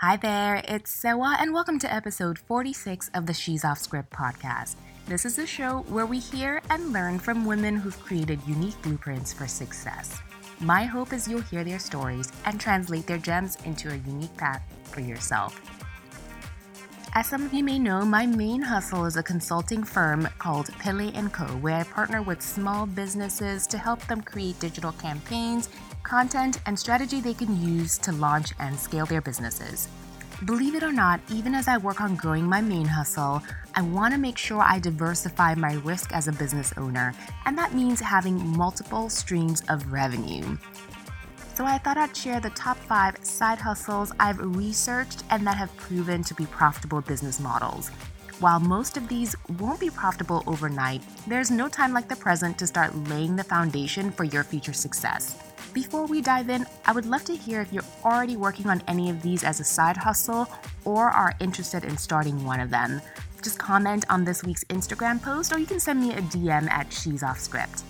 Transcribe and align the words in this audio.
Hi 0.00 0.16
there, 0.16 0.62
it's 0.68 0.92
Sewa, 0.92 1.36
and 1.40 1.52
welcome 1.52 1.80
to 1.80 1.92
episode 1.92 2.38
46 2.38 3.10
of 3.14 3.26
the 3.26 3.34
She's 3.34 3.64
Off 3.64 3.78
Script 3.78 4.12
podcast. 4.12 4.76
This 5.08 5.24
is 5.24 5.40
a 5.40 5.46
show 5.46 5.84
where 5.88 6.06
we 6.06 6.20
hear 6.20 6.62
and 6.70 6.92
learn 6.92 7.18
from 7.18 7.44
women 7.44 7.74
who've 7.74 7.98
created 7.98 8.38
unique 8.46 8.80
blueprints 8.82 9.32
for 9.32 9.48
success. 9.48 10.20
My 10.60 10.84
hope 10.84 11.12
is 11.12 11.26
you'll 11.26 11.40
hear 11.40 11.64
their 11.64 11.80
stories 11.80 12.30
and 12.44 12.60
translate 12.60 13.08
their 13.08 13.18
gems 13.18 13.58
into 13.64 13.88
a 13.90 13.96
unique 13.96 14.36
path 14.36 14.62
for 14.84 15.00
yourself. 15.00 15.60
As 17.14 17.26
some 17.26 17.42
of 17.42 17.52
you 17.52 17.64
may 17.64 17.80
know, 17.80 18.04
my 18.04 18.24
main 18.24 18.62
hustle 18.62 19.04
is 19.04 19.16
a 19.16 19.22
consulting 19.24 19.82
firm 19.82 20.28
called 20.38 20.70
Pele 20.78 21.10
& 21.28 21.32
Co, 21.32 21.46
where 21.56 21.74
I 21.74 21.82
partner 21.82 22.22
with 22.22 22.40
small 22.40 22.86
businesses 22.86 23.66
to 23.66 23.78
help 23.78 24.06
them 24.06 24.20
create 24.20 24.60
digital 24.60 24.92
campaigns, 24.92 25.68
content, 26.08 26.58
and 26.66 26.78
strategy 26.78 27.20
they 27.20 27.34
can 27.34 27.62
use 27.62 27.98
to 27.98 28.12
launch 28.12 28.52
and 28.58 28.78
scale 28.78 29.06
their 29.06 29.20
businesses. 29.20 29.88
Believe 30.44 30.74
it 30.74 30.82
or 30.82 30.92
not, 30.92 31.20
even 31.30 31.54
as 31.54 31.68
I 31.68 31.78
work 31.78 32.00
on 32.00 32.16
growing 32.16 32.44
my 32.44 32.60
main 32.60 32.86
hustle, 32.86 33.42
I 33.74 33.82
want 33.82 34.14
to 34.14 34.20
make 34.20 34.38
sure 34.38 34.62
I 34.62 34.78
diversify 34.78 35.54
my 35.54 35.74
risk 35.74 36.12
as 36.12 36.26
a 36.26 36.32
business 36.32 36.72
owner, 36.76 37.14
and 37.44 37.58
that 37.58 37.74
means 37.74 38.00
having 38.00 38.56
multiple 38.56 39.08
streams 39.08 39.62
of 39.68 39.92
revenue 39.92 40.56
so 41.58 41.64
I 41.64 41.76
thought 41.78 41.96
I'd 41.96 42.16
share 42.16 42.38
the 42.38 42.50
top 42.50 42.76
five 42.76 43.16
side 43.24 43.58
hustles 43.58 44.12
I've 44.20 44.38
researched 44.38 45.24
and 45.28 45.44
that 45.44 45.56
have 45.56 45.76
proven 45.76 46.22
to 46.22 46.34
be 46.34 46.46
profitable 46.46 47.00
business 47.00 47.40
models. 47.40 47.88
While 48.38 48.60
most 48.60 48.96
of 48.96 49.08
these 49.08 49.34
won't 49.58 49.80
be 49.80 49.90
profitable 49.90 50.44
overnight, 50.46 51.02
there's 51.26 51.50
no 51.50 51.68
time 51.68 51.92
like 51.92 52.08
the 52.08 52.14
present 52.14 52.58
to 52.58 52.66
start 52.68 52.94
laying 53.08 53.34
the 53.34 53.42
foundation 53.42 54.12
for 54.12 54.22
your 54.22 54.44
future 54.44 54.72
success. 54.72 55.47
Before 55.74 56.06
we 56.06 56.22
dive 56.22 56.48
in, 56.48 56.66
I 56.86 56.92
would 56.92 57.04
love 57.04 57.24
to 57.24 57.36
hear 57.36 57.60
if 57.60 57.72
you're 57.72 57.84
already 58.04 58.36
working 58.36 58.68
on 58.68 58.82
any 58.88 59.10
of 59.10 59.20
these 59.22 59.44
as 59.44 59.60
a 59.60 59.64
side 59.64 59.96
hustle 59.96 60.48
or 60.84 61.10
are 61.10 61.34
interested 61.40 61.84
in 61.84 61.96
starting 61.96 62.44
one 62.44 62.60
of 62.60 62.70
them. 62.70 63.02
Just 63.42 63.58
comment 63.58 64.04
on 64.08 64.24
this 64.24 64.42
week's 64.42 64.64
Instagram 64.64 65.22
post 65.22 65.52
or 65.52 65.58
you 65.58 65.66
can 65.66 65.78
send 65.78 66.00
me 66.00 66.14
a 66.14 66.22
DM 66.22 66.70
at 66.70 66.92
She's 66.92 67.22
Off 67.22 67.38
Script. 67.38 67.82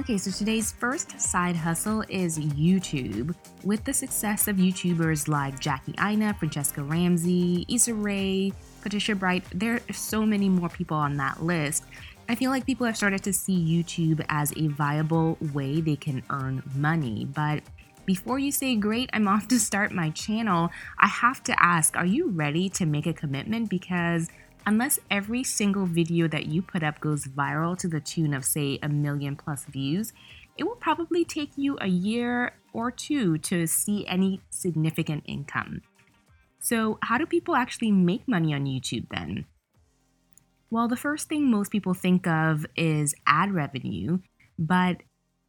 Okay, 0.00 0.18
so 0.18 0.32
today's 0.32 0.72
first 0.72 1.20
side 1.20 1.54
hustle 1.54 2.02
is 2.08 2.38
YouTube. 2.38 3.36
With 3.62 3.84
the 3.84 3.94
success 3.94 4.48
of 4.48 4.56
YouTubers 4.56 5.28
like 5.28 5.60
Jackie 5.60 5.94
Aina, 6.00 6.36
Franchesca 6.40 6.88
Ramsey, 6.90 7.64
Issa 7.68 7.94
Rae, 7.94 8.52
Patricia 8.82 9.14
Bright, 9.14 9.44
there 9.54 9.74
are 9.74 9.92
so 9.92 10.26
many 10.26 10.48
more 10.48 10.68
people 10.68 10.96
on 10.96 11.16
that 11.16 11.42
list. 11.42 11.84
I 12.28 12.34
feel 12.34 12.50
like 12.50 12.66
people 12.66 12.86
have 12.86 12.96
started 12.96 13.22
to 13.24 13.32
see 13.32 13.56
YouTube 13.56 14.24
as 14.28 14.52
a 14.56 14.68
viable 14.68 15.38
way 15.52 15.80
they 15.80 15.96
can 15.96 16.22
earn 16.30 16.62
money. 16.74 17.24
But 17.24 17.62
before 18.04 18.38
you 18.38 18.50
say, 18.50 18.74
Great, 18.74 19.10
I'm 19.12 19.28
off 19.28 19.48
to 19.48 19.58
start 19.58 19.92
my 19.92 20.10
channel, 20.10 20.70
I 20.98 21.06
have 21.06 21.42
to 21.44 21.62
ask, 21.62 21.96
are 21.96 22.06
you 22.06 22.28
ready 22.28 22.68
to 22.70 22.86
make 22.86 23.06
a 23.06 23.12
commitment? 23.12 23.70
Because 23.70 24.28
unless 24.66 24.98
every 25.10 25.44
single 25.44 25.86
video 25.86 26.26
that 26.28 26.46
you 26.46 26.62
put 26.62 26.82
up 26.82 27.00
goes 27.00 27.26
viral 27.26 27.78
to 27.78 27.88
the 27.88 28.00
tune 28.00 28.34
of, 28.34 28.44
say, 28.44 28.78
a 28.82 28.88
million 28.88 29.36
plus 29.36 29.64
views, 29.64 30.12
it 30.58 30.64
will 30.64 30.76
probably 30.76 31.24
take 31.24 31.50
you 31.56 31.78
a 31.80 31.86
year 31.86 32.52
or 32.72 32.90
two 32.90 33.38
to 33.38 33.66
see 33.66 34.06
any 34.06 34.40
significant 34.50 35.24
income. 35.26 35.82
So, 36.62 36.98
how 37.02 37.18
do 37.18 37.26
people 37.26 37.56
actually 37.56 37.90
make 37.90 38.28
money 38.28 38.54
on 38.54 38.66
YouTube 38.66 39.06
then? 39.10 39.46
Well, 40.70 40.86
the 40.86 40.96
first 40.96 41.28
thing 41.28 41.50
most 41.50 41.72
people 41.72 41.92
think 41.92 42.26
of 42.26 42.64
is 42.76 43.16
ad 43.26 43.52
revenue, 43.52 44.20
but 44.58 44.98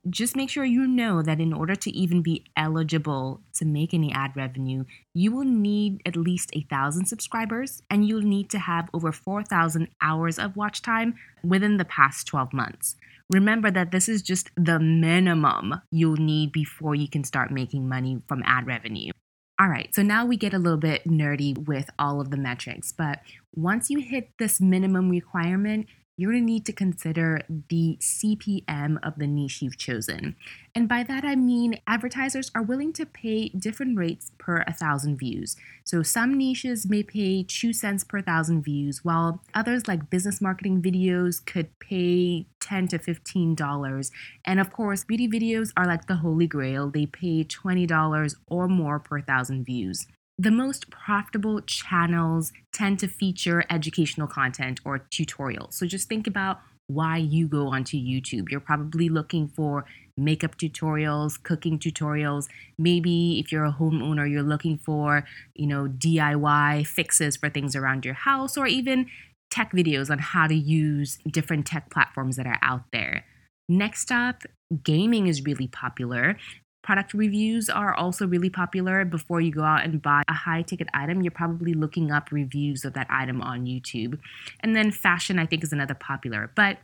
just 0.09 0.35
make 0.35 0.49
sure 0.49 0.65
you 0.65 0.87
know 0.87 1.21
that 1.21 1.39
in 1.39 1.53
order 1.53 1.75
to 1.75 1.91
even 1.91 2.23
be 2.23 2.43
eligible 2.57 3.41
to 3.53 3.63
make 3.63 3.93
any 3.93 4.11
ad 4.11 4.31
revenue, 4.35 4.85
you 5.13 5.31
will 5.31 5.45
need 5.45 6.01
at 6.05 6.17
least 6.17 6.49
a 6.53 6.65
thousand 6.69 7.05
subscribers 7.05 7.83
and 7.91 8.07
you'll 8.07 8.21
need 8.21 8.49
to 8.49 8.59
have 8.59 8.89
over 8.91 9.11
4,000 9.11 9.87
hours 10.01 10.39
of 10.39 10.57
watch 10.57 10.81
time 10.81 11.13
within 11.43 11.77
the 11.77 11.85
past 11.85 12.25
12 12.27 12.51
months. 12.51 12.95
Remember 13.29 13.71
that 13.71 13.91
this 13.91 14.09
is 14.09 14.23
just 14.23 14.49
the 14.57 14.79
minimum 14.79 15.79
you'll 15.91 16.17
need 16.17 16.51
before 16.51 16.95
you 16.95 17.07
can 17.07 17.23
start 17.23 17.51
making 17.51 17.87
money 17.87 18.19
from 18.27 18.43
ad 18.45 18.65
revenue. 18.65 19.11
All 19.59 19.67
right, 19.69 19.93
so 19.93 20.01
now 20.01 20.25
we 20.25 20.35
get 20.35 20.53
a 20.53 20.59
little 20.59 20.79
bit 20.79 21.07
nerdy 21.07 21.55
with 21.67 21.89
all 21.99 22.19
of 22.19 22.31
the 22.31 22.37
metrics, 22.37 22.91
but 22.91 23.19
once 23.53 23.89
you 23.89 23.99
hit 23.99 24.29
this 24.39 24.59
minimum 24.59 25.09
requirement, 25.09 25.85
you're 26.15 26.31
going 26.31 26.43
to 26.43 26.51
need 26.51 26.65
to 26.65 26.73
consider 26.73 27.41
the 27.69 27.97
CPM 27.99 28.99
of 29.01 29.17
the 29.17 29.25
niche 29.25 29.61
you've 29.61 29.77
chosen. 29.77 30.35
And 30.75 30.87
by 30.87 31.03
that 31.03 31.23
I 31.23 31.35
mean 31.35 31.79
advertisers 31.87 32.51
are 32.53 32.61
willing 32.61 32.93
to 32.93 33.05
pay 33.05 33.49
different 33.49 33.97
rates 33.97 34.31
per 34.37 34.63
a 34.67 34.73
thousand 34.73 35.17
views. 35.17 35.55
So 35.83 36.03
some 36.03 36.37
niches 36.37 36.87
may 36.87 37.03
pay 37.03 37.43
2 37.43 37.73
cents 37.73 38.03
per 38.03 38.21
thousand 38.21 38.63
views, 38.63 39.03
while 39.03 39.41
others 39.53 39.87
like 39.87 40.09
business 40.09 40.39
marketing 40.39 40.81
videos 40.81 41.43
could 41.43 41.77
pay 41.79 42.47
10 42.59 42.87
to 42.89 42.99
$15. 42.99 44.11
And 44.45 44.59
of 44.59 44.71
course, 44.71 45.03
beauty 45.03 45.27
videos 45.27 45.71
are 45.75 45.85
like 45.85 46.07
the 46.07 46.17
holy 46.17 46.47
grail. 46.47 46.89
They 46.89 47.05
pay 47.05 47.43
$20 47.43 48.35
or 48.47 48.67
more 48.67 48.99
per 48.99 49.21
thousand 49.21 49.65
views. 49.65 50.07
The 50.39 50.51
most 50.51 50.89
profitable 50.89 51.61
channels 51.61 52.51
tend 52.73 52.99
to 52.99 53.07
feature 53.07 53.63
educational 53.69 54.27
content 54.27 54.79
or 54.83 54.99
tutorials. 54.99 55.73
So 55.73 55.85
just 55.85 56.09
think 56.09 56.25
about 56.25 56.59
why 56.87 57.17
you 57.17 57.47
go 57.47 57.67
onto 57.67 57.97
YouTube. 57.97 58.49
You're 58.49 58.59
probably 58.59 59.09
looking 59.09 59.47
for 59.47 59.85
makeup 60.17 60.57
tutorials, 60.57 61.41
cooking 61.41 61.79
tutorials. 61.79 62.47
Maybe 62.77 63.39
if 63.39 63.51
you're 63.51 63.65
a 63.65 63.73
homeowner, 63.73 64.29
you're 64.29 64.43
looking 64.43 64.77
for, 64.77 65.25
you 65.55 65.67
know, 65.67 65.87
DIY 65.87 66.85
fixes 66.87 67.37
for 67.37 67.49
things 67.49 67.75
around 67.75 68.05
your 68.05 68.13
house 68.15 68.57
or 68.57 68.67
even 68.67 69.07
tech 69.49 69.71
videos 69.71 70.09
on 70.09 70.19
how 70.19 70.47
to 70.47 70.55
use 70.55 71.19
different 71.29 71.65
tech 71.65 71.89
platforms 71.91 72.35
that 72.37 72.47
are 72.47 72.59
out 72.61 72.85
there. 72.91 73.23
Next 73.69 74.11
up, 74.11 74.43
gaming 74.83 75.27
is 75.27 75.43
really 75.43 75.67
popular. 75.67 76.37
Product 76.83 77.13
reviews 77.13 77.69
are 77.69 77.93
also 77.93 78.27
really 78.27 78.49
popular. 78.49 79.05
Before 79.05 79.39
you 79.39 79.51
go 79.51 79.63
out 79.63 79.85
and 79.85 80.01
buy 80.01 80.21
a 80.27 80.33
high 80.33 80.63
ticket 80.63 80.89
item, 80.93 81.21
you're 81.21 81.31
probably 81.31 81.73
looking 81.73 82.11
up 82.11 82.31
reviews 82.31 82.83
of 82.83 82.93
that 82.93 83.07
item 83.09 83.41
on 83.41 83.65
YouTube. 83.65 84.19
And 84.59 84.75
then 84.75 84.91
fashion, 84.91 85.39
I 85.39 85.45
think, 85.45 85.63
is 85.63 85.71
another 85.71 85.93
popular. 85.95 86.51
But 86.55 86.79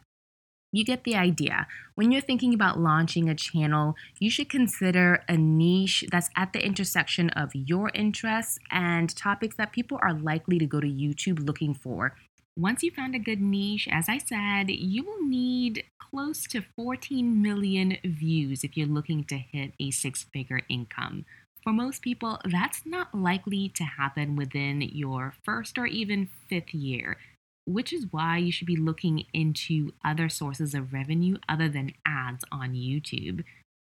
you 0.72 0.86
get 0.86 1.04
the 1.04 1.16
idea. 1.16 1.68
When 1.96 2.12
you're 2.12 2.22
thinking 2.22 2.54
about 2.54 2.80
launching 2.80 3.28
a 3.28 3.36
channel, 3.36 3.96
you 4.20 4.30
should 4.30 4.50
consider 4.50 5.24
a 5.28 5.36
niche 5.36 6.06
that's 6.12 6.30
at 6.38 6.54
the 6.54 6.64
intersection 6.64 7.30
of 7.31 7.50
your 7.54 7.92
interests 7.94 8.58
and 8.72 9.14
topics 9.16 9.58
that 9.58 9.74
people 9.74 10.00
are 10.02 10.14
likely 10.14 10.60
to 10.60 10.66
go 10.66 10.80
to 10.80 10.88
YouTube 10.88 11.46
looking 11.46 11.74
for. 11.74 12.16
Once 12.58 12.84
you 12.84 12.92
found 12.92 13.16
a 13.16 13.20
good 13.20 13.42
niche, 13.42 13.88
as 13.92 14.10
I 14.10 14.18
said, 14.18 14.70
you 14.70 15.04
will 15.04 15.26
need 15.26 15.84
close 16.00 16.44
to 16.48 16.62
14 16.76 17.42
million 17.42 17.98
views 18.04 18.64
if 18.64 18.76
you're 18.76 18.88
looking 18.88 19.24
to 19.26 19.38
hit 19.38 19.74
a 19.80 19.92
six 19.92 20.24
figure 20.24 20.62
income. 20.68 21.26
For 21.64 21.74
most 21.74 22.02
people, 22.02 22.40
that's 22.46 22.86
not 22.86 23.14
likely 23.14 23.70
to 23.70 23.84
happen 23.84 24.36
within 24.36 24.82
your 24.82 25.34
first 25.44 25.78
or 25.78 25.86
even 25.86 26.30
fifth 26.50 26.74
year, 26.74 27.18
which 27.66 27.94
is 27.94 28.08
why 28.12 28.38
you 28.38 28.52
should 28.52 28.68
be 28.68 28.76
looking 28.76 29.26
into 29.34 29.92
other 30.04 30.30
sources 30.30 30.74
of 30.74 30.94
revenue 30.94 31.38
other 31.48 31.70
than 31.70 31.94
ads 32.06 32.44
on 32.52 32.74
YouTube. 32.74 33.44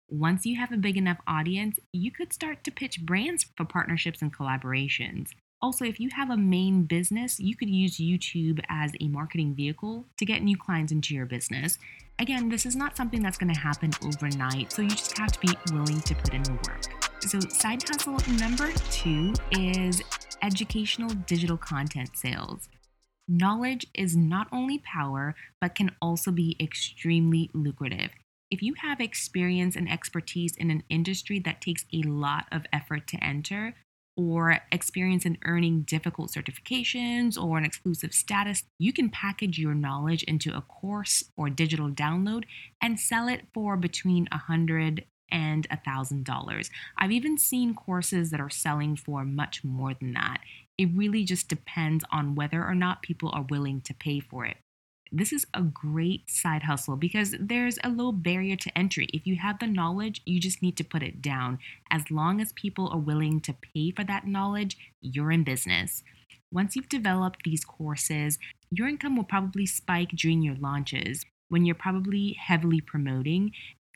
Once 0.10 0.46
you 0.46 0.56
have 0.56 0.72
a 0.72 0.78
big 0.78 0.96
enough 0.96 1.18
audience, 1.28 1.80
you 1.92 2.10
could 2.10 2.32
start 2.32 2.64
to 2.64 2.72
pitch 2.72 3.02
brands 3.06 3.46
for 3.56 3.66
partnerships 3.66 4.22
and 4.22 4.36
collaborations. 4.36 5.32
Also, 5.60 5.86
if 5.86 6.00
you 6.00 6.10
have 6.16 6.30
a 6.30 6.38
main 6.38 6.84
business, 6.84 7.40
you 7.40 7.56
could 7.56 7.70
use 7.70 7.98
YouTube 7.98 8.60
as 8.70 8.92
a 9.02 9.08
marketing 9.08 9.56
vehicle 9.56 10.06
to 10.18 10.26
get 10.26 10.44
new 10.44 10.56
clients 10.56 10.92
into 10.92 11.16
your 11.16 11.26
business. 11.26 11.80
Again, 12.20 12.48
this 12.48 12.64
is 12.64 12.76
not 12.76 12.96
something 12.96 13.24
that's 13.24 13.40
going 13.40 13.52
to 13.52 13.60
happen 13.60 13.92
overnight, 14.06 14.72
so 14.72 14.84
you 14.84 14.90
just 14.90 15.18
have 15.18 15.32
to 15.32 15.40
be 15.40 15.50
willing 15.74 16.00
to 16.02 16.14
put 16.14 16.34
in 16.36 16.44
the 16.44 16.54
work. 16.68 16.84
So, 17.24 17.40
side 17.40 17.82
hustle 17.88 18.20
number 18.36 18.72
two 18.92 19.34
is 19.52 20.04
educational 20.44 21.10
digital 21.10 21.58
content 21.58 22.12
sales. 22.16 22.70
Knowledge 23.28 23.88
is 23.96 24.16
not 24.16 24.48
only 24.52 24.78
power, 24.78 25.36
but 25.60 25.74
can 25.74 25.90
also 26.00 26.30
be 26.30 26.56
extremely 26.60 27.50
lucrative. 27.56 28.12
If 28.52 28.62
you 28.62 28.76
have 28.76 29.02
experience 29.02 29.76
and 29.76 29.92
expertise 29.92 30.56
in 30.56 30.70
an 30.70 30.84
industry 30.88 31.40
that 31.40 31.62
takes 31.62 31.86
a 31.92 32.04
lot 32.04 32.46
of 32.52 32.66
effort 32.72 33.08
to 33.08 33.24
enter, 33.24 33.74
or 34.18 34.60
experience 34.72 35.26
in 35.26 35.38
earning 35.46 35.84
difficult 35.84 36.32
certifications 36.32 37.42
or 37.42 37.58
an 37.58 37.64
exclusive 37.64 38.14
status, 38.14 38.64
you 38.80 38.92
can 38.92 39.10
package 39.10 39.60
your 39.60 39.76
knowledge 39.76 40.24
into 40.24 40.56
a 40.58 40.62
course 40.62 41.24
or 41.38 41.50
digital 41.50 41.90
download 41.90 42.44
and 42.82 43.00
sell 43.00 43.28
it 43.28 43.44
for 43.54 43.78
between 43.78 44.28
a 44.32 44.38
hundred 44.38 45.06
and 45.32 45.68
a 45.70 45.78
thousand 45.78 46.26
dollars. 46.26 46.70
I've 46.98 47.12
even 47.12 47.38
seen 47.38 47.76
courses 47.76 48.32
that 48.32 48.40
are 48.40 48.50
selling 48.50 48.96
for 48.96 49.24
much 49.24 49.64
more 49.64 49.94
than 49.94 50.14
that. 50.14 50.40
It 50.78 50.90
really 50.94 51.24
just 51.24 51.48
depends 51.48 52.04
on 52.12 52.36
whether 52.36 52.64
or 52.64 52.76
not 52.76 53.02
people 53.02 53.30
are 53.34 53.46
willing 53.50 53.82
to 53.82 53.94
pay 53.94 54.20
for 54.20 54.46
it. 54.46 54.58
This 55.12 55.32
is 55.32 55.46
a 55.54 55.62
great 55.62 56.30
side 56.30 56.64
hustle 56.64 56.96
because 56.96 57.36
there's 57.40 57.80
a 57.84 57.90
low 57.90 58.12
barrier 58.12 58.56
to 58.58 58.78
entry. 58.78 59.08
If 59.14 59.26
you 59.26 59.38
have 59.38 59.60
the 59.60 59.68
knowledge, 59.68 60.22
you 60.26 60.40
just 60.40 60.62
need 60.62 60.78
to 60.78 60.84
put 60.84 61.04
it 61.04 61.22
down. 61.22 61.60
As 61.92 62.12
long 62.12 62.42
as 62.42 62.54
people 62.54 62.90
are 62.90 63.00
willing 63.00 63.40
to 63.42 63.56
pay 63.74 63.92
for 63.92 64.04
that 64.04 64.28
knowledge, 64.28 64.78
you're 65.02 65.32
in 65.32 65.44
business. 65.44 66.04
Once 66.52 66.76
you've 66.76 66.90
developed 66.90 67.42
these 67.44 67.66
courses, 67.66 68.40
your 68.72 68.88
income 68.88 69.16
will 69.16 69.24
probably 69.24 69.66
spike 69.66 70.12
during 70.12 70.42
your 70.42 70.56
launches 70.56 71.26
when 71.50 71.66
you're 71.66 71.76
probably 71.76 72.34
heavily 72.40 72.82
promoting 72.82 73.52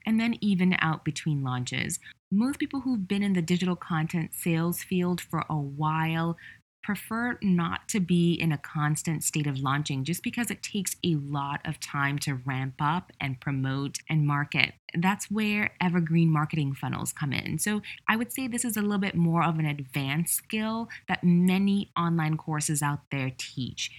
and 0.06 0.20
then 0.20 0.36
even 0.42 0.76
out 0.80 1.06
between 1.06 1.44
launches. 1.44 2.00
Most 2.32 2.60
people 2.60 2.82
who've 2.82 3.08
been 3.08 3.24
in 3.24 3.34
the 3.34 3.42
digital 3.42 3.76
content 3.76 4.32
sales 4.34 4.82
field 4.84 5.20
for 5.22 5.44
a 5.50 5.58
while 5.58 6.38
prefer 6.84 7.38
not 7.42 7.88
to 7.90 8.00
be 8.00 8.34
in 8.34 8.52
a 8.52 8.58
constant 8.58 9.24
state 9.24 9.48
of 9.48 9.60
launching 9.60 10.04
just 10.04 10.24
because 10.24 10.50
it 10.50 10.64
takes 10.64 10.96
a 11.04 11.16
lot 11.16 11.62
of 11.66 11.80
time 11.80 12.18
to 12.20 12.36
ramp 12.36 12.76
up 12.80 13.12
and 13.20 13.40
promote 13.40 14.00
and 14.10 14.26
market. 14.26 14.74
That's 14.98 15.30
where 15.30 15.72
evergreen 15.80 16.30
marketing 16.30 16.74
funnels 16.74 17.14
come 17.14 17.34
in. 17.34 17.60
So 17.60 17.82
I 18.08 18.16
would 18.16 18.32
say 18.32 18.48
this 18.48 18.66
is 18.66 18.78
a 18.78 18.82
little 18.82 18.98
bit 18.98 19.16
more 19.16 19.44
of 19.44 19.60
an 19.60 19.66
advanced 19.66 20.36
skill 20.36 20.90
that 21.08 21.24
many 21.24 21.92
online 21.98 22.38
courses 22.38 22.82
out 22.82 23.02
there 23.12 23.32
teach. 23.38 23.92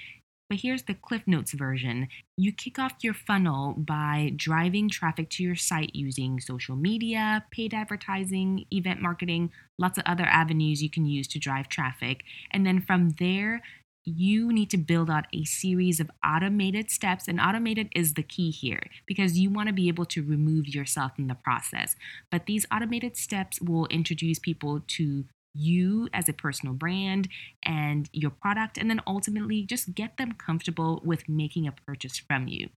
But 0.52 0.60
here's 0.60 0.82
the 0.82 0.93
Cliff 0.93 1.22
Notes 1.26 1.52
version. 1.54 2.08
You 2.37 2.52
kick 2.52 2.78
off 2.78 2.93
your 3.00 3.14
funnel 3.14 3.72
by 3.72 4.34
driving 4.37 4.90
traffic 4.90 5.31
to 5.31 5.43
your 5.43 5.56
site 5.56 5.94
using 5.94 6.40
social 6.40 6.76
media, 6.76 7.46
paid 7.50 7.72
advertising, 7.72 8.66
event 8.70 9.00
marketing, 9.00 9.50
lots 9.78 9.96
of 9.96 10.04
other 10.04 10.26
avenues 10.26 10.82
you 10.82 10.90
can 10.90 11.06
use 11.06 11.26
to 11.28 11.38
drive 11.38 11.70
traffic. 11.70 12.25
And 12.50 12.66
then 12.66 12.82
from 12.82 13.14
there, 13.19 13.62
you 14.04 14.52
need 14.52 14.69
to 14.70 14.76
build 14.76 15.08
out 15.08 15.25
a 15.32 15.44
series 15.44 16.00
of 16.00 16.10
automated 16.22 16.90
steps. 16.90 17.28
And 17.28 17.40
automated 17.40 17.88
is 17.96 18.12
the 18.12 18.22
key 18.22 18.50
here 18.50 18.82
because 19.06 19.38
you 19.38 19.48
want 19.48 19.69
to 19.69 19.72
be 19.72 19.88
able 19.88 20.05
to 20.05 20.22
remove 20.22 20.69
yourself 20.69 21.12
in 21.16 21.28
the 21.28 21.34
process. 21.34 21.96
But 22.31 22.44
these 22.44 22.66
automated 22.70 23.16
steps 23.16 23.58
will 23.62 23.87
introduce 23.87 24.38
people 24.38 24.82
to 24.87 25.25
you 25.54 26.08
as 26.12 26.28
a 26.28 26.32
personal 26.32 26.75
brand 26.75 27.28
and 27.64 28.08
your 28.12 28.31
product, 28.31 28.78
and 28.78 28.88
then 28.90 29.00
ultimately 29.06 29.64
just 29.64 29.94
get 29.94 30.16
them 30.16 30.32
comfortable 30.32 31.00
with 31.04 31.28
making 31.28 31.66
a 31.66 31.72
purchase 31.72 32.19
from 32.19 32.49
you. 32.49 32.69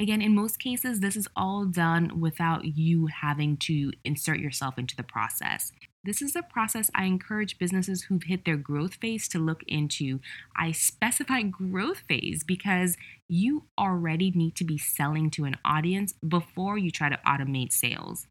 Again, 0.00 0.20
in 0.20 0.34
most 0.34 0.58
cases, 0.58 0.98
this 0.98 1.14
is 1.14 1.28
all 1.36 1.66
done 1.66 2.20
without 2.20 2.64
you 2.64 3.06
having 3.06 3.56
to 3.58 3.92
insert 4.04 4.40
yourself 4.40 4.76
into 4.76 4.96
the 4.96 5.04
process. 5.04 5.70
This 6.02 6.20
is 6.20 6.34
a 6.34 6.42
process 6.42 6.90
I 6.94 7.04
encourage 7.04 7.58
businesses 7.58 8.02
who've 8.02 8.24
hit 8.24 8.44
their 8.44 8.56
growth 8.56 8.96
phase 8.96 9.28
to 9.28 9.38
look 9.38 9.62
into. 9.68 10.20
I 10.56 10.72
specify 10.72 11.42
growth 11.42 12.02
phase 12.08 12.42
because 12.44 12.96
you 13.28 13.64
already 13.78 14.32
need 14.32 14.56
to 14.56 14.64
be 14.64 14.76
selling 14.76 15.30
to 15.30 15.44
an 15.44 15.56
audience 15.64 16.12
before 16.26 16.76
you 16.76 16.90
try 16.90 17.08
to 17.08 17.20
automate 17.26 17.72
sales. 17.72 18.26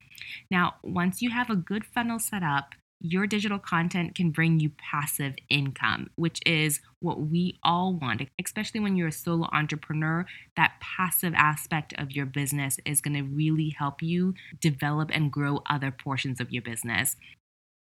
Now, 0.51 0.75
once 0.83 1.21
you 1.21 1.31
have 1.31 1.50
a 1.50 1.56
good 1.56 1.86
funnel 1.86 2.19
set 2.19 2.44
up, 2.44 2.75
your 3.03 3.27
digital 3.27 3.59
content 3.59 4.15
can 4.15 4.31
bring 4.31 4.61
you 4.61 4.71
passive 4.77 5.35
income, 5.50 6.09
which 6.15 6.39
is 6.45 6.79
what 7.01 7.19
we 7.19 7.59
all 7.61 7.94
want, 7.94 8.21
especially 8.44 8.79
when 8.79 8.95
you're 8.95 9.09
a 9.09 9.11
solo 9.11 9.50
entrepreneur. 9.51 10.25
That 10.55 10.75
passive 10.79 11.33
aspect 11.35 11.94
of 11.97 12.13
your 12.13 12.25
business 12.25 12.79
is 12.85 13.01
going 13.01 13.15
to 13.15 13.23
really 13.23 13.75
help 13.77 14.01
you 14.01 14.33
develop 14.61 15.11
and 15.13 15.31
grow 15.31 15.61
other 15.69 15.91
portions 15.91 16.39
of 16.39 16.51
your 16.51 16.63
business. 16.63 17.17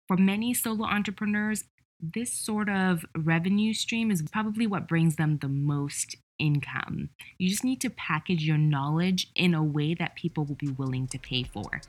For 0.08 0.18
many 0.18 0.56
solo 0.56 0.86
entrepreneurs, 0.86 1.66
this 2.00 2.34
sort 2.34 2.68
of 2.68 3.06
revenue 3.16 3.76
stream 3.76 4.10
is 4.10 4.24
probably 4.24 4.66
what 4.66 4.88
brings 4.88 5.18
them 5.18 5.38
the 5.38 5.48
most 5.48 6.16
income. 6.40 7.10
You 7.38 7.48
just 7.48 7.64
need 7.64 7.80
to 7.82 7.92
package 7.92 8.44
your 8.44 8.58
knowledge 8.58 9.28
in 9.36 9.54
a 9.54 9.64
way 9.64 9.94
that 9.94 10.16
people 10.16 10.46
will 10.46 10.56
be 10.56 10.72
willing 10.72 11.08
to 11.10 11.20
pay 11.20 11.44
for. 11.44 11.82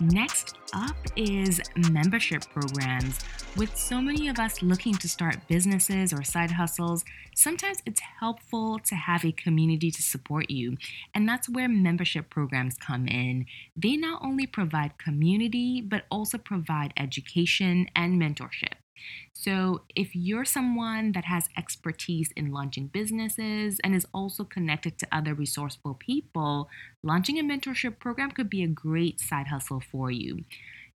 Next 0.00 0.56
up 0.74 0.96
is 1.14 1.60
membership 1.76 2.42
programs. 2.52 3.20
With 3.56 3.76
so 3.76 4.00
many 4.00 4.28
of 4.28 4.40
us 4.40 4.60
looking 4.60 4.94
to 4.94 5.08
start 5.08 5.46
businesses 5.46 6.12
or 6.12 6.24
side 6.24 6.50
hustles, 6.50 7.04
sometimes 7.36 7.78
it's 7.86 8.00
helpful 8.00 8.80
to 8.80 8.96
have 8.96 9.24
a 9.24 9.30
community 9.30 9.92
to 9.92 10.02
support 10.02 10.50
you. 10.50 10.76
And 11.14 11.28
that's 11.28 11.48
where 11.48 11.68
membership 11.68 12.28
programs 12.28 12.76
come 12.76 13.06
in. 13.06 13.46
They 13.76 13.96
not 13.96 14.20
only 14.22 14.46
provide 14.48 14.98
community, 14.98 15.80
but 15.80 16.06
also 16.10 16.38
provide 16.38 16.92
education 16.96 17.86
and 17.94 18.20
mentorship. 18.20 18.83
So, 19.32 19.82
if 19.94 20.14
you're 20.14 20.44
someone 20.44 21.12
that 21.12 21.24
has 21.26 21.48
expertise 21.56 22.30
in 22.36 22.52
launching 22.52 22.86
businesses 22.86 23.80
and 23.82 23.94
is 23.94 24.06
also 24.14 24.44
connected 24.44 24.98
to 24.98 25.08
other 25.12 25.34
resourceful 25.34 25.94
people, 25.94 26.68
launching 27.02 27.38
a 27.38 27.42
mentorship 27.42 27.98
program 27.98 28.30
could 28.30 28.50
be 28.50 28.62
a 28.62 28.68
great 28.68 29.20
side 29.20 29.48
hustle 29.48 29.82
for 29.90 30.10
you. 30.10 30.44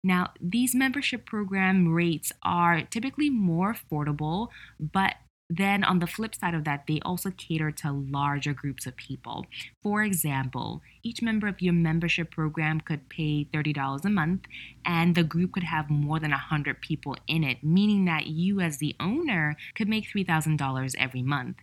Now, 0.03 0.33
these 0.39 0.75
membership 0.75 1.25
program 1.25 1.89
rates 1.89 2.31
are 2.43 2.83
typically 2.83 3.31
more 3.31 3.75
affordable, 3.75 4.49
but 4.79 5.15
then, 5.51 5.85
on 5.85 5.99
the 5.99 6.07
flip 6.07 6.35
side 6.35 6.55
of 6.55 6.65
that, 6.65 6.87
they 6.89 7.01
also 7.05 7.31
cater 7.31 7.71
to 7.71 7.93
larger 7.93 8.55
groups 8.55 8.87
of 8.87 8.97
people. 8.97 9.47
For 9.83 10.03
example, 10.03 10.81
each 11.03 11.21
member 11.21 11.49
of 11.49 11.61
your 11.61 11.75
membership 11.75 12.31
program 12.31 12.81
could 12.81 13.11
pay 13.11 13.47
$30 13.53 14.05
a 14.05 14.09
month, 14.09 14.47
and 14.87 15.15
the 15.15 15.23
group 15.23 15.53
could 15.53 15.65
have 15.65 15.91
more 15.91 16.19
than 16.19 16.31
100 16.31 16.81
people 16.81 17.17
in 17.29 17.45
it, 17.45 17.63
meaning 17.63 18.07
that 18.07 18.27
you, 18.27 18.61
as 18.61 18.79
the 18.79 18.97
owner, 18.99 19.55
could 19.75 19.89
make 19.89 20.09
$3,000 20.09 20.95
every 20.99 21.23
month. 21.23 21.57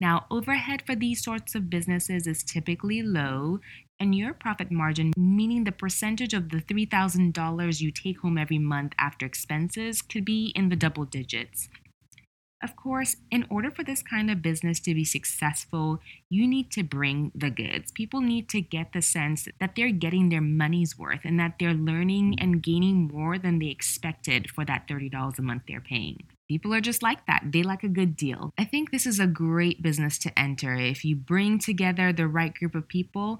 Now, 0.00 0.26
overhead 0.30 0.82
for 0.86 0.94
these 0.94 1.22
sorts 1.22 1.54
of 1.54 1.70
businesses 1.70 2.26
is 2.26 2.42
typically 2.42 3.02
low, 3.02 3.60
and 4.00 4.14
your 4.14 4.32
profit 4.32 4.70
margin, 4.70 5.12
meaning 5.16 5.64
the 5.64 5.72
percentage 5.72 6.34
of 6.34 6.48
the 6.50 6.60
$3,000 6.60 7.80
you 7.80 7.90
take 7.90 8.20
home 8.20 8.38
every 8.38 8.58
month 8.58 8.92
after 8.98 9.26
expenses, 9.26 10.00
could 10.00 10.24
be 10.24 10.52
in 10.54 10.70
the 10.70 10.76
double 10.76 11.04
digits. 11.04 11.68
Of 12.62 12.74
course, 12.74 13.16
in 13.30 13.44
order 13.50 13.70
for 13.70 13.84
this 13.84 14.02
kind 14.02 14.30
of 14.30 14.40
business 14.40 14.80
to 14.80 14.94
be 14.94 15.04
successful, 15.04 16.00
you 16.30 16.48
need 16.48 16.70
to 16.72 16.82
bring 16.82 17.30
the 17.34 17.50
goods. 17.50 17.92
People 17.92 18.22
need 18.22 18.48
to 18.48 18.62
get 18.62 18.92
the 18.92 19.02
sense 19.02 19.46
that 19.60 19.76
they're 19.76 19.92
getting 19.92 20.30
their 20.30 20.40
money's 20.40 20.98
worth 20.98 21.20
and 21.24 21.38
that 21.38 21.56
they're 21.60 21.74
learning 21.74 22.36
and 22.38 22.62
gaining 22.62 23.08
more 23.12 23.36
than 23.36 23.58
they 23.58 23.66
expected 23.66 24.50
for 24.50 24.64
that 24.64 24.88
$30 24.88 25.38
a 25.38 25.42
month 25.42 25.64
they're 25.68 25.82
paying. 25.82 26.24
People 26.48 26.72
are 26.72 26.80
just 26.80 27.02
like 27.02 27.26
that. 27.26 27.42
They 27.52 27.62
like 27.62 27.82
a 27.82 27.88
good 27.88 28.16
deal. 28.16 28.52
I 28.56 28.64
think 28.64 28.90
this 28.90 29.04
is 29.04 29.18
a 29.18 29.26
great 29.26 29.82
business 29.82 30.16
to 30.18 30.38
enter. 30.38 30.74
If 30.76 31.04
you 31.04 31.14
bring 31.16 31.58
together 31.58 32.12
the 32.12 32.28
right 32.28 32.54
group 32.54 32.74
of 32.74 32.88
people, 32.88 33.38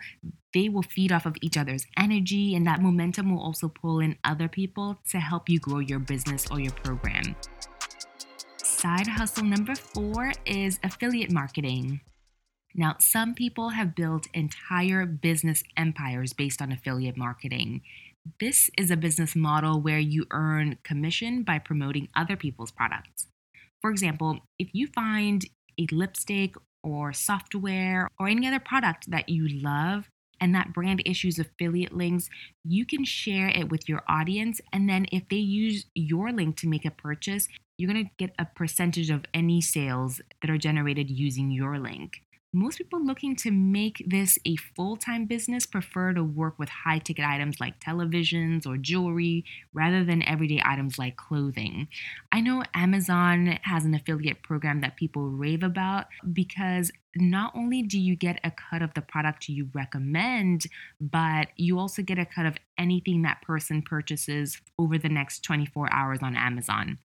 they 0.53 0.69
will 0.69 0.83
feed 0.83 1.13
off 1.13 1.25
of 1.25 1.37
each 1.41 1.57
other's 1.57 1.87
energy, 1.97 2.55
and 2.55 2.67
that 2.67 2.83
momentum 2.83 3.33
will 3.33 3.43
also 3.43 3.69
pull 3.69 4.01
in 4.01 4.19
other 4.25 4.49
people 4.49 4.99
to 5.11 5.21
help 5.21 5.49
you 5.49 5.61
grow 5.61 5.79
your 5.79 6.01
business 6.01 6.51
or 6.51 6.59
your 6.61 6.73
program 6.73 7.37
side 8.77 9.07
hustle 9.07 9.45
number 9.45 9.75
four 9.75 10.33
is 10.45 10.79
affiliate 10.85 11.33
marketing. 11.33 12.03
Now, 12.75 12.97
some 12.99 13.35
people 13.35 13.71
have 13.71 13.95
built 13.95 14.27
entire 14.35 15.07
business 15.07 15.63
empires 15.79 16.35
based 16.35 16.61
on 16.61 16.73
affiliate 16.73 17.17
marketing. 17.17 17.81
This 18.39 18.69
is 18.77 18.91
a 18.91 18.97
business 18.97 19.35
model 19.35 19.81
where 19.81 19.99
you 19.99 20.27
earn 20.31 20.77
commission 20.85 21.43
by 21.43 21.59
promoting 21.59 22.09
other 22.15 22.37
people's 22.37 22.71
products. 22.71 23.29
For 23.81 23.91
example, 23.91 24.41
if 24.59 24.69
you 24.75 24.89
find 24.89 25.47
a 25.79 25.87
lipstick 25.91 26.55
or 26.83 27.15
software 27.15 28.09
or 28.19 28.29
any 28.29 28.47
other 28.47 28.61
product 28.61 29.11
that 29.11 29.31
you 29.31 29.49
love 29.49 30.11
and 30.41 30.55
that 30.55 30.73
brand 30.73 31.03
issues 31.05 31.39
affiliate 31.39 31.97
links, 31.97 32.29
you 32.65 32.85
can 32.85 33.05
share 33.05 33.49
it 33.49 33.71
with 33.71 33.89
your 33.89 34.03
audience. 34.09 34.61
And 34.73 34.89
then 34.89 35.07
if 35.13 35.29
they 35.29 35.37
use 35.37 35.87
your 35.95 36.33
link 36.33 36.57
to 36.59 36.69
make 36.69 36.85
a 36.85 36.91
purchase, 36.91 37.49
you're 37.79 37.93
going 37.93 38.05
to 38.05 38.11
get 38.17 38.35
a 38.39 38.47
percentage 38.47 39.11
of 39.11 39.25
any 39.35 39.61
sales 39.61 40.21
that 40.41 40.51
are 40.51 40.59
generated 40.59 41.11
using 41.11 41.51
your 41.51 41.79
link. 41.79 42.23
Most 42.53 42.79
people 42.79 43.05
looking 43.05 43.37
to 43.37 43.51
make 43.51 44.03
this 44.07 44.39
a 44.47 44.57
full 44.57 44.97
time 44.97 45.27
business 45.27 45.67
prefer 45.67 46.13
to 46.15 46.25
work 46.25 46.59
with 46.59 46.69
high 46.69 46.99
ticket 46.99 47.25
items 47.25 47.61
like 47.61 47.81
televisions 47.81 48.67
or 48.67 48.77
jewelry 48.77 49.45
rather 49.75 50.05
than 50.05 50.23
everyday 50.23 50.63
items 50.65 50.99
like 50.99 51.17
clothing. 51.17 51.89
I 52.33 52.41
know 52.41 52.63
Amazon 52.73 53.59
has 53.63 53.85
an 53.85 53.95
affiliate 53.95 54.43
program 54.43 54.81
that 54.81 54.97
people 54.97 55.29
rave 55.29 55.63
about 55.63 56.07
because 56.33 56.91
not 57.17 57.53
only 57.55 57.83
do 57.83 57.99
you 57.99 58.17
get 58.17 58.41
a 58.45 58.51
cut 58.51 58.83
of 58.83 58.95
the 58.95 59.03
product 59.03 59.49
you 59.49 59.69
recommend, 59.75 60.67
but 61.01 61.49
you 61.57 61.79
also 61.79 62.03
get 62.03 62.19
a 62.19 62.27
cut 62.27 62.47
of 62.47 62.57
anything 62.79 63.23
that 63.23 63.43
person 63.43 63.83
purchases 63.83 64.61
over 64.79 64.99
the 64.99 65.09
next 65.09 65.41
24 65.43 65.93
hours 65.93 66.21
on 66.23 66.37
Amazon. 66.37 66.99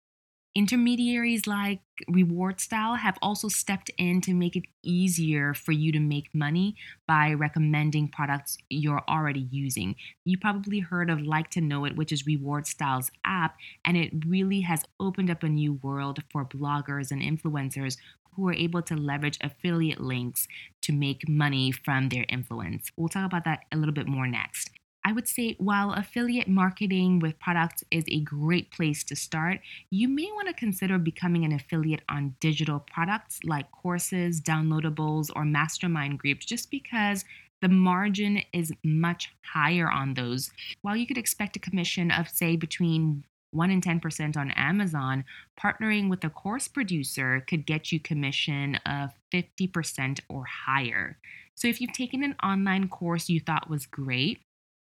Intermediaries 0.53 1.47
like 1.47 1.79
Reward 2.09 2.59
Style 2.59 2.95
have 2.95 3.17
also 3.21 3.47
stepped 3.47 3.89
in 3.97 4.19
to 4.19 4.33
make 4.33 4.57
it 4.57 4.65
easier 4.83 5.53
for 5.53 5.71
you 5.71 5.93
to 5.93 5.99
make 5.99 6.27
money 6.33 6.75
by 7.07 7.31
recommending 7.31 8.09
products 8.09 8.57
you're 8.69 9.03
already 9.07 9.47
using. 9.49 9.95
You 10.25 10.37
probably 10.37 10.79
heard 10.79 11.09
of 11.09 11.21
Like 11.21 11.51
to 11.51 11.61
Know 11.61 11.85
It, 11.85 11.95
which 11.95 12.11
is 12.11 12.25
Reward 12.25 12.67
Style's 12.67 13.11
app, 13.23 13.55
and 13.85 13.95
it 13.95 14.11
really 14.27 14.59
has 14.61 14.83
opened 14.99 15.29
up 15.29 15.43
a 15.43 15.47
new 15.47 15.79
world 15.81 16.19
for 16.29 16.43
bloggers 16.43 17.11
and 17.11 17.21
influencers 17.21 17.95
who 18.35 18.49
are 18.49 18.53
able 18.53 18.81
to 18.81 18.95
leverage 18.97 19.37
affiliate 19.39 20.01
links 20.01 20.49
to 20.81 20.91
make 20.91 21.29
money 21.29 21.71
from 21.71 22.09
their 22.09 22.25
influence. 22.27 22.91
We'll 22.97 23.07
talk 23.07 23.25
about 23.25 23.45
that 23.45 23.61
a 23.71 23.77
little 23.77 23.93
bit 23.93 24.07
more 24.07 24.27
next. 24.27 24.69
I 25.03 25.13
would 25.13 25.27
say 25.27 25.55
while 25.57 25.93
affiliate 25.93 26.47
marketing 26.47 27.19
with 27.19 27.39
products 27.39 27.83
is 27.89 28.03
a 28.07 28.21
great 28.21 28.71
place 28.71 29.03
to 29.05 29.15
start, 29.15 29.59
you 29.89 30.07
may 30.07 30.29
want 30.33 30.47
to 30.47 30.53
consider 30.53 30.97
becoming 30.97 31.43
an 31.43 31.53
affiliate 31.53 32.03
on 32.07 32.35
digital 32.39 32.79
products 32.79 33.39
like 33.43 33.71
courses, 33.71 34.39
downloadables, 34.39 35.29
or 35.35 35.43
mastermind 35.43 36.19
groups 36.19 36.45
just 36.45 36.69
because 36.69 37.25
the 37.61 37.69
margin 37.69 38.41
is 38.53 38.73
much 38.83 39.33
higher 39.43 39.89
on 39.89 40.13
those. 40.13 40.51
While 40.81 40.95
you 40.95 41.07
could 41.07 41.17
expect 41.17 41.55
a 41.55 41.59
commission 41.59 42.11
of, 42.11 42.29
say, 42.29 42.55
between 42.55 43.23
1 43.51 43.69
and 43.69 43.83
10% 43.83 44.37
on 44.37 44.51
Amazon, 44.51 45.25
partnering 45.59 46.09
with 46.09 46.23
a 46.23 46.29
course 46.29 46.67
producer 46.67 47.43
could 47.47 47.65
get 47.65 47.91
you 47.91 47.99
commission 47.99 48.75
of 48.85 49.11
50% 49.33 50.21
or 50.29 50.45
higher. 50.45 51.17
So 51.55 51.67
if 51.67 51.81
you've 51.81 51.93
taken 51.93 52.23
an 52.23 52.35
online 52.43 52.87
course 52.87 53.29
you 53.29 53.39
thought 53.39 53.69
was 53.69 53.85
great, 53.85 54.39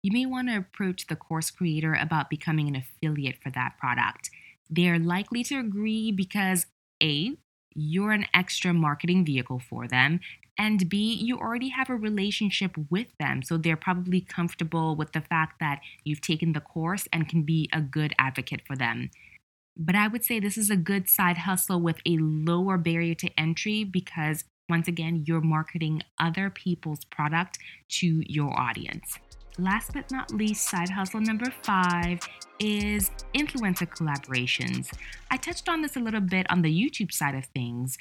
you 0.03 0.11
may 0.11 0.25
want 0.25 0.49
to 0.49 0.57
approach 0.57 1.07
the 1.07 1.15
course 1.15 1.51
creator 1.51 1.93
about 1.93 2.29
becoming 2.29 2.67
an 2.67 2.75
affiliate 2.75 3.37
for 3.41 3.51
that 3.51 3.77
product. 3.77 4.29
They're 4.69 4.99
likely 4.99 5.43
to 5.45 5.59
agree 5.59 6.11
because 6.11 6.65
A, 7.03 7.37
you're 7.73 8.11
an 8.11 8.25
extra 8.33 8.73
marketing 8.73 9.25
vehicle 9.25 9.59
for 9.59 9.87
them, 9.87 10.19
and 10.57 10.89
B, 10.89 11.13
you 11.13 11.37
already 11.37 11.69
have 11.69 11.89
a 11.89 11.95
relationship 11.95 12.75
with 12.89 13.07
them. 13.19 13.41
So 13.41 13.57
they're 13.57 13.77
probably 13.77 14.21
comfortable 14.21 14.95
with 14.95 15.13
the 15.13 15.21
fact 15.21 15.59
that 15.59 15.81
you've 16.03 16.21
taken 16.21 16.53
the 16.53 16.59
course 16.59 17.07
and 17.11 17.27
can 17.27 17.43
be 17.43 17.69
a 17.73 17.81
good 17.81 18.13
advocate 18.19 18.61
for 18.67 18.75
them. 18.75 19.09
But 19.77 19.95
I 19.95 20.07
would 20.07 20.25
say 20.25 20.39
this 20.39 20.57
is 20.57 20.69
a 20.69 20.75
good 20.75 21.07
side 21.09 21.37
hustle 21.37 21.79
with 21.79 21.97
a 22.05 22.17
lower 22.17 22.77
barrier 22.77 23.15
to 23.15 23.39
entry 23.39 23.83
because, 23.83 24.43
once 24.69 24.87
again, 24.87 25.23
you're 25.25 25.41
marketing 25.41 26.03
other 26.19 26.49
people's 26.49 27.05
product 27.05 27.57
to 27.99 28.21
your 28.27 28.57
audience. 28.59 29.17
Last 29.57 29.93
but 29.93 30.09
not 30.11 30.31
least, 30.31 30.69
side 30.69 30.89
hustle 30.89 31.19
number 31.19 31.51
five 31.63 32.19
is 32.59 33.11
influencer 33.35 33.87
collaborations. 33.87 34.89
I 35.29 35.37
touched 35.37 35.67
on 35.67 35.81
this 35.81 35.97
a 35.97 35.99
little 35.99 36.21
bit 36.21 36.49
on 36.49 36.61
the 36.61 36.73
YouTube 36.73 37.11
side 37.11 37.35
of 37.35 37.45
things. 37.47 37.97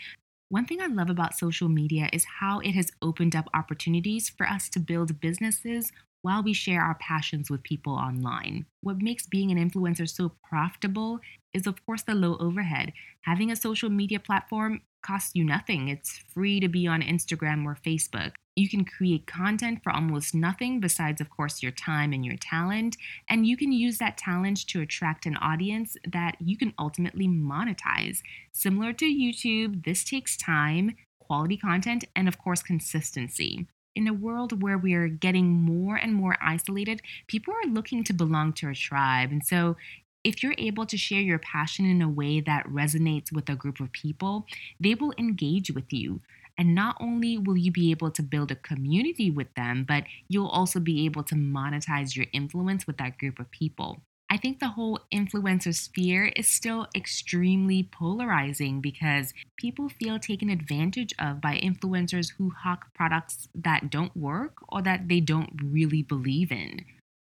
One 0.49 0.65
thing 0.65 0.81
I 0.81 0.87
love 0.87 1.11
about 1.11 1.37
social 1.37 1.69
media 1.69 2.09
is 2.13 2.25
how 2.25 2.61
it 2.61 2.73
has 2.73 2.93
opened 3.03 3.35
up 3.35 3.49
opportunities 3.53 4.29
for 4.29 4.49
us 4.49 4.69
to 4.71 4.81
build 4.81 5.21
businesses 5.21 5.93
while 6.23 6.43
we 6.43 6.53
share 6.53 6.83
our 6.83 6.97
passions 6.97 7.51
with 7.51 7.63
people 7.63 7.95
online. 7.95 8.67
What 8.83 8.99
makes 8.99 9.27
being 9.27 9.51
an 9.51 9.71
influencer 9.71 10.09
so 10.09 10.33
profitable 10.49 11.21
is, 11.53 11.67
of 11.67 11.85
course, 11.85 12.03
the 12.03 12.15
low 12.15 12.37
overhead. 12.39 12.93
Having 13.23 13.51
a 13.51 13.57
social 13.57 13.91
media 13.91 14.21
platform 14.21 14.83
costs 15.03 15.33
you 15.35 15.45
nothing, 15.45 15.89
it's 15.89 16.19
free 16.33 16.61
to 16.61 16.69
be 16.69 16.87
on 16.87 17.03
Instagram 17.03 17.65
or 17.65 17.77
Facebook. 17.85 18.33
You 18.57 18.69
can 18.69 18.85
create 18.85 19.27
content 19.27 19.83
for 19.83 19.93
almost 19.93 20.35
nothing 20.35 20.81
besides, 20.81 21.21
of 21.21 21.31
course, 21.31 21.63
your 21.63 21.73
time 21.73 22.13
and 22.13 22.25
your 22.25 22.37
talent. 22.37 22.97
And 23.29 23.47
you 23.47 23.57
can 23.57 23.73
use 23.73 23.99
that 23.99 24.19
talent 24.19 24.67
to 24.69 24.81
attract 24.81 25.25
an 25.25 25.37
audience 25.37 25.97
that 26.07 26.37
you 26.41 26.59
can 26.59 26.75
ultimately 26.79 27.29
monetize. 27.29 28.19
Similar 28.53 28.93
to 28.95 29.05
YouTube, 29.05 29.85
this 29.85 30.05
takes 30.05 30.37
time, 30.37 30.97
quality 31.21 31.57
content, 31.57 32.05
and 32.15 32.29
of 32.29 32.39
course, 32.39 32.63
consistency. 32.63 33.67
In 33.95 34.07
a 34.07 34.13
world 34.13 34.63
where 34.63 34.79
we 34.79 34.95
are 34.95 35.09
getting 35.09 35.49
more 35.49 35.97
and 35.97 36.15
more 36.15 36.37
isolated, 36.41 37.03
people 37.27 37.55
are 37.55 37.71
looking 37.71 38.05
to 38.05 38.13
belong 38.13 38.53
to 38.55 38.69
a 38.69 38.75
tribe. 38.75 39.31
And 39.33 39.45
so 39.45 39.77
if 40.23 40.43
you're 40.43 40.55
able 40.59 40.87
to 40.87 40.97
share 40.97 41.21
your 41.21 41.39
passion 41.39 41.87
in 41.87 42.03
a 42.03 42.09
way 42.09 42.41
that 42.41 42.67
resonates 42.67 43.33
with 43.33 43.49
a 43.49 43.57
group 43.57 43.81
of 43.81 43.93
people, 43.93 44.47
they 44.79 44.95
will 44.95 45.15
engage 45.19 45.71
with 45.71 45.93
you. 45.93 46.21
And 46.59 46.75
not 46.75 46.97
only 47.01 47.39
will 47.39 47.57
you 47.57 47.73
be 47.73 47.91
able 47.91 48.11
to 48.11 48.23
build 48.23 48.51
a 48.51 48.57
community 48.57 49.31
with 49.31 49.55
them, 49.55 49.85
but 49.89 50.05
you'll 50.29 50.49
also 50.49 50.79
be 50.79 51.07
able 51.07 51.23
to 51.25 51.35
monetize 51.35 52.15
your 52.15 52.27
influence 52.33 52.87
with 52.87 52.99
that 52.99 53.17
group 53.17 53.39
of 53.39 53.51
people. 53.51 54.03
I 54.33 54.37
think 54.37 54.61
the 54.61 54.69
whole 54.69 55.01
influencer 55.13 55.75
sphere 55.75 56.27
is 56.37 56.47
still 56.47 56.87
extremely 56.95 57.83
polarizing 57.83 58.81
because 58.81 59.33
people 59.57 59.89
feel 59.89 60.21
taken 60.21 60.51
advantage 60.51 61.13
of 61.19 61.41
by 61.41 61.59
influencers 61.59 62.35
who 62.39 62.51
hawk 62.51 62.95
products 62.95 63.49
that 63.55 63.91
don't 63.91 64.17
work 64.17 64.59
or 64.69 64.83
that 64.83 65.09
they 65.09 65.19
don't 65.19 65.51
really 65.65 66.03
believe 66.03 66.53
in. 66.53 66.85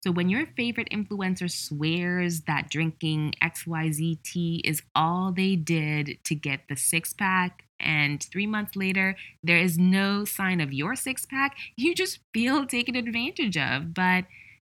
So 0.05 0.11
when 0.11 0.29
your 0.29 0.45
favorite 0.45 0.89
influencer 0.91 1.49
swears 1.49 2.41
that 2.41 2.69
drinking 2.69 3.33
XYZ 3.41 4.21
tea 4.21 4.61
is 4.63 4.83
all 4.93 5.31
they 5.31 5.55
did 5.55 6.19
to 6.25 6.35
get 6.35 6.67
the 6.69 6.75
six 6.75 7.11
pack, 7.11 7.63
and 7.79 8.21
three 8.21 8.45
months 8.45 8.75
later, 8.75 9.15
there 9.43 9.57
is 9.57 9.79
no 9.79 10.23
sign 10.23 10.61
of 10.61 10.71
your 10.71 10.95
six 10.95 11.25
pack, 11.25 11.57
you 11.75 11.95
just 11.95 12.19
feel 12.35 12.67
taken 12.67 12.95
advantage 12.95 13.57
of. 13.57 13.95
But 13.95 14.25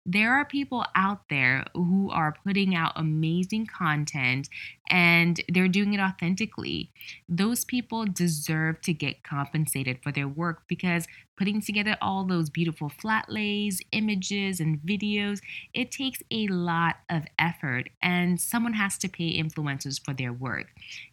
there 0.08 0.34
are 0.34 0.46
people 0.46 0.86
out 0.96 1.24
there 1.30 1.66
who 1.74 2.10
are 2.12 2.34
putting 2.46 2.74
out 2.74 2.94
amazing 2.96 3.68
content 3.68 4.48
and 4.90 5.42
they're 5.50 5.68
doing 5.68 5.94
it 5.94 6.00
authentically. 6.00 6.90
Those 7.28 7.66
people 7.66 8.06
deserve 8.06 8.80
to 8.82 8.94
get 8.94 9.24
compensated 9.24 10.00
for 10.02 10.14
their 10.14 10.28
work 10.28 10.64
because 10.70 11.08
putting 11.38 11.62
together 11.62 11.98
all 12.02 12.24
those 12.24 12.50
beautiful 12.50 12.88
flat 12.88 13.26
lays, 13.28 13.82
images, 13.92 14.62
and 14.62 14.80
videos, 14.80 15.40
it 15.74 15.92
takes 15.92 16.24
a 16.32 16.48
lot 16.48 16.96
of 17.10 17.26
effort 17.38 17.90
and 18.02 18.40
someone 18.40 18.74
has 18.74 18.98
to 19.00 19.10
pay 19.10 19.38
influencers 19.38 20.04
for 20.04 20.14
their 20.14 20.32
work. 20.32 20.68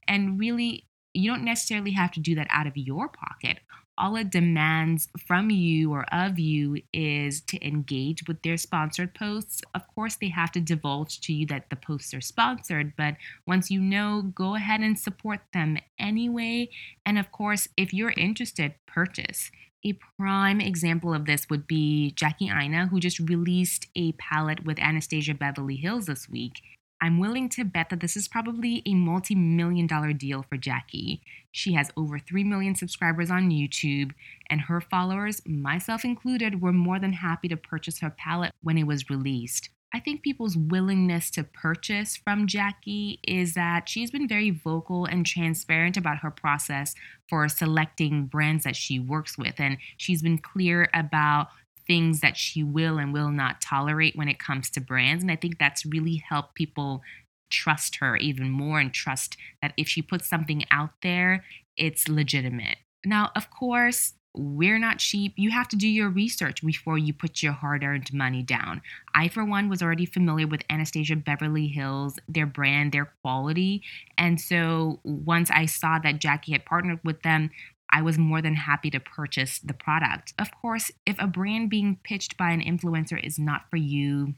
And 0.06 0.38
really, 0.38 0.86
you 1.12 1.30
don't 1.30 1.44
necessarily 1.44 1.92
have 1.92 2.12
to 2.12 2.20
do 2.20 2.36
that 2.36 2.46
out 2.50 2.68
of 2.68 2.76
your 2.76 3.08
pocket 3.08 3.58
all 3.96 4.16
it 4.16 4.30
demands 4.30 5.08
from 5.26 5.50
you 5.50 5.92
or 5.92 6.04
of 6.12 6.38
you 6.38 6.82
is 6.92 7.40
to 7.42 7.66
engage 7.66 8.26
with 8.26 8.42
their 8.42 8.56
sponsored 8.56 9.14
posts. 9.14 9.62
Of 9.74 9.86
course, 9.94 10.16
they 10.16 10.28
have 10.28 10.52
to 10.52 10.60
divulge 10.60 11.20
to 11.22 11.32
you 11.32 11.46
that 11.46 11.70
the 11.70 11.76
posts 11.76 12.12
are 12.14 12.20
sponsored, 12.20 12.94
but 12.96 13.16
once 13.46 13.70
you 13.70 13.80
know, 13.80 14.22
go 14.34 14.56
ahead 14.56 14.80
and 14.80 14.98
support 14.98 15.40
them 15.52 15.78
anyway. 15.98 16.70
And 17.06 17.18
of 17.18 17.30
course, 17.30 17.68
if 17.76 17.92
you're 17.92 18.14
interested, 18.16 18.74
purchase. 18.86 19.50
A 19.86 19.98
prime 20.18 20.60
example 20.60 21.12
of 21.12 21.26
this 21.26 21.50
would 21.50 21.66
be 21.66 22.12
Jackie 22.12 22.50
Aina, 22.50 22.86
who 22.86 23.00
just 23.00 23.18
released 23.18 23.86
a 23.94 24.12
palette 24.12 24.64
with 24.64 24.78
Anastasia 24.78 25.34
Beverly 25.34 25.76
Hills 25.76 26.06
this 26.06 26.28
week. 26.28 26.62
I'm 27.04 27.18
willing 27.18 27.50
to 27.50 27.64
bet 27.64 27.90
that 27.90 28.00
this 28.00 28.16
is 28.16 28.28
probably 28.28 28.82
a 28.86 28.94
multi 28.94 29.34
million 29.34 29.86
dollar 29.86 30.14
deal 30.14 30.42
for 30.42 30.56
Jackie. 30.56 31.20
She 31.52 31.74
has 31.74 31.90
over 31.98 32.18
3 32.18 32.44
million 32.44 32.74
subscribers 32.74 33.30
on 33.30 33.50
YouTube, 33.50 34.12
and 34.48 34.62
her 34.62 34.80
followers, 34.80 35.42
myself 35.44 36.02
included, 36.02 36.62
were 36.62 36.72
more 36.72 36.98
than 36.98 37.12
happy 37.12 37.46
to 37.48 37.58
purchase 37.58 37.98
her 37.98 38.08
palette 38.08 38.52
when 38.62 38.78
it 38.78 38.86
was 38.86 39.10
released. 39.10 39.68
I 39.92 40.00
think 40.00 40.22
people's 40.22 40.56
willingness 40.56 41.30
to 41.32 41.44
purchase 41.44 42.16
from 42.16 42.46
Jackie 42.46 43.20
is 43.22 43.52
that 43.52 43.86
she's 43.86 44.10
been 44.10 44.26
very 44.26 44.48
vocal 44.48 45.04
and 45.04 45.26
transparent 45.26 45.98
about 45.98 46.20
her 46.20 46.30
process 46.30 46.94
for 47.28 47.46
selecting 47.50 48.24
brands 48.24 48.64
that 48.64 48.76
she 48.76 48.98
works 48.98 49.36
with. 49.36 49.60
And 49.60 49.76
she's 49.98 50.22
been 50.22 50.38
clear 50.38 50.88
about 50.94 51.48
things 51.86 52.20
that 52.20 52.36
she 52.36 52.62
will 52.62 52.98
and 52.98 53.12
will 53.12 53.30
not 53.30 53.60
tolerate 53.60 54.16
when 54.16 54.28
it 54.28 54.38
comes 54.38 54.70
to 54.70 54.80
brands. 54.80 55.22
And 55.22 55.30
I 55.30 55.36
think 55.36 55.58
that's 55.58 55.84
really 55.84 56.16
helped 56.16 56.54
people 56.54 57.02
trust 57.50 57.96
her 57.96 58.16
even 58.16 58.50
more 58.50 58.80
and 58.80 58.92
trust 58.92 59.36
that 59.62 59.74
if 59.76 59.88
she 59.88 60.02
puts 60.02 60.28
something 60.28 60.64
out 60.70 60.90
there, 61.02 61.44
it's 61.76 62.08
legitimate. 62.08 62.78
Now, 63.04 63.30
of 63.36 63.50
course, 63.50 64.14
we're 64.36 64.80
not 64.80 64.98
cheap. 64.98 65.32
You 65.36 65.50
have 65.50 65.68
to 65.68 65.76
do 65.76 65.86
your 65.86 66.08
research 66.08 66.64
before 66.64 66.98
you 66.98 67.12
put 67.12 67.42
your 67.42 67.52
hard 67.52 67.84
earned 67.84 68.12
money 68.12 68.42
down. 68.42 68.82
I, 69.14 69.28
for 69.28 69.44
one, 69.44 69.68
was 69.68 69.80
already 69.80 70.06
familiar 70.06 70.48
with 70.48 70.62
Anastasia 70.68 71.14
Beverly 71.14 71.68
Hills, 71.68 72.18
their 72.28 72.46
brand, 72.46 72.90
their 72.90 73.12
quality. 73.22 73.82
And 74.18 74.40
so 74.40 74.98
once 75.04 75.50
I 75.52 75.66
saw 75.66 76.00
that 76.00 76.18
Jackie 76.18 76.52
had 76.52 76.64
partnered 76.64 76.98
with 77.04 77.22
them, 77.22 77.50
I 77.90 78.02
was 78.02 78.18
more 78.18 78.42
than 78.42 78.54
happy 78.54 78.90
to 78.90 79.00
purchase 79.00 79.58
the 79.58 79.74
product. 79.74 80.34
Of 80.38 80.50
course, 80.60 80.90
if 81.06 81.16
a 81.18 81.26
brand 81.26 81.70
being 81.70 81.98
pitched 82.02 82.36
by 82.36 82.50
an 82.50 82.60
influencer 82.60 83.24
is 83.24 83.38
not 83.38 83.70
for 83.70 83.76
you, 83.76 84.34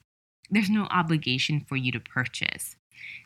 there's 0.51 0.71
no 0.71 0.85
obligation 0.85 1.65
for 1.69 1.77
you 1.77 1.93
to 1.93 2.01
purchase. 2.01 2.77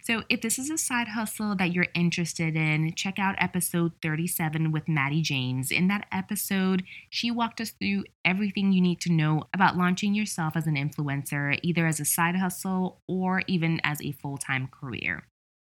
So, 0.03 0.25
if 0.29 0.41
this 0.41 0.59
is 0.59 0.69
a 0.69 0.77
side 0.79 1.09
hustle 1.09 1.55
that 1.57 1.73
you're 1.73 1.87
interested 1.95 2.57
in, 2.57 2.95
check 2.95 3.19
out 3.19 3.37
episode 3.39 3.93
37 4.03 4.73
with 4.73 4.89
Maddie 4.89 5.23
James. 5.23 5.71
In 5.71 5.89
that 5.89 6.07
episode, 6.11 6.85
she 7.09 7.31
walked 7.31 7.61
us 7.61 7.71
through 7.71 8.05
everything 8.25 8.73
you 8.73 8.81
need 8.81 9.01
to 9.03 9.13
know 9.13 9.45
about 9.55 9.77
launching 9.77 10.15
yourself 10.15 10.57
as 10.57 10.67
an 10.67 10.75
influencer, 10.75 11.59
either 11.63 11.87
as 11.87 12.01
a 12.01 12.05
side 12.05 12.37
hustle 12.37 13.01
or 13.07 13.43
even 13.47 13.81
as 13.85 14.01
a 14.03 14.13
full 14.13 14.39
time 14.39 14.69
career 14.69 15.25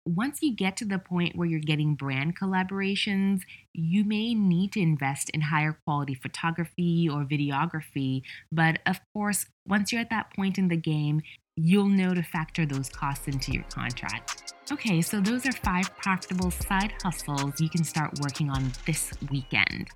once 0.06 0.40
you 0.42 0.54
get 0.54 0.76
to 0.78 0.84
the 0.84 0.98
point 0.98 1.36
where 1.36 1.46
you're 1.46 1.60
getting 1.60 1.94
brand 1.94 2.38
collaborations, 2.38 3.42
you 3.72 4.04
may 4.04 4.34
need 4.34 4.72
to 4.72 4.80
invest 4.80 5.30
in 5.30 5.40
higher 5.40 5.78
quality 5.84 6.14
photography 6.14 7.08
or 7.08 7.24
videography. 7.24 8.22
But 8.50 8.78
of 8.86 9.00
course, 9.12 9.46
once 9.66 9.92
you're 9.92 10.00
at 10.00 10.10
that 10.10 10.34
point 10.34 10.58
in 10.58 10.68
the 10.68 10.76
game, 10.76 11.22
you'll 11.56 11.88
know 11.88 12.14
to 12.14 12.22
factor 12.22 12.64
those 12.64 12.88
costs 12.88 13.28
into 13.28 13.52
your 13.52 13.64
contract. 13.64 14.54
Okay, 14.72 15.02
so 15.02 15.20
those 15.20 15.46
are 15.46 15.52
five 15.52 15.94
profitable 15.96 16.50
side 16.50 16.94
hustles 17.02 17.60
you 17.60 17.68
can 17.68 17.84
start 17.84 18.18
working 18.20 18.50
on 18.50 18.72
this 18.86 19.12
weekend. 19.30 19.88